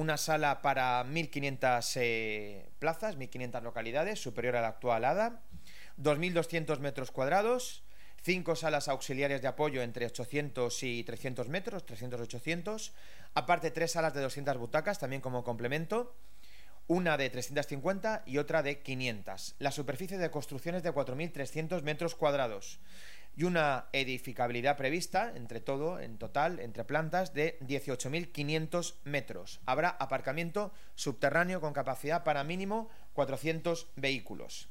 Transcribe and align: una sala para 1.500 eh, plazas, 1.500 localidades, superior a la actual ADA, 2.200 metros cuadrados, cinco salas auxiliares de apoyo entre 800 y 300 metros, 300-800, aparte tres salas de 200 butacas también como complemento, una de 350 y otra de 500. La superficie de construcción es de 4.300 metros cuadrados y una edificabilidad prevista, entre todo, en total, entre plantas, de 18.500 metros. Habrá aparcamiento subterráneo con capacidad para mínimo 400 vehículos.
una 0.00 0.16
sala 0.16 0.62
para 0.62 1.04
1.500 1.04 1.92
eh, 1.96 2.70
plazas, 2.78 3.18
1.500 3.18 3.62
localidades, 3.62 4.18
superior 4.18 4.56
a 4.56 4.62
la 4.62 4.68
actual 4.68 5.04
ADA, 5.04 5.42
2.200 5.98 6.78
metros 6.78 7.10
cuadrados, 7.10 7.84
cinco 8.22 8.56
salas 8.56 8.88
auxiliares 8.88 9.42
de 9.42 9.48
apoyo 9.48 9.82
entre 9.82 10.06
800 10.06 10.82
y 10.84 11.04
300 11.04 11.48
metros, 11.48 11.84
300-800, 11.84 12.92
aparte 13.34 13.70
tres 13.70 13.92
salas 13.92 14.14
de 14.14 14.22
200 14.22 14.56
butacas 14.56 14.98
también 14.98 15.20
como 15.20 15.44
complemento, 15.44 16.16
una 16.86 17.18
de 17.18 17.28
350 17.28 18.22
y 18.24 18.38
otra 18.38 18.62
de 18.62 18.80
500. 18.80 19.56
La 19.58 19.70
superficie 19.70 20.16
de 20.16 20.30
construcción 20.30 20.76
es 20.76 20.82
de 20.82 20.92
4.300 20.92 21.82
metros 21.82 22.14
cuadrados 22.14 22.80
y 23.36 23.44
una 23.44 23.86
edificabilidad 23.92 24.76
prevista, 24.76 25.32
entre 25.34 25.60
todo, 25.60 26.00
en 26.00 26.18
total, 26.18 26.60
entre 26.60 26.84
plantas, 26.84 27.32
de 27.32 27.58
18.500 27.60 28.94
metros. 29.04 29.60
Habrá 29.66 29.90
aparcamiento 29.90 30.72
subterráneo 30.94 31.60
con 31.60 31.72
capacidad 31.72 32.24
para 32.24 32.44
mínimo 32.44 32.88
400 33.14 33.88
vehículos. 33.96 34.68